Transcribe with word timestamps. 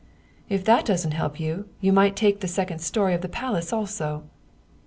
"If 0.55 0.65
that 0.65 0.83
doesn't 0.83 1.11
help, 1.11 1.39
you 1.39 1.67
might 1.79 2.15
take 2.15 2.39
the 2.39 2.47
second 2.47 2.79
stor>r 2.79 3.11
of 3.13 3.21
the 3.21 3.29
Palace 3.29 3.71
also. 3.71 4.23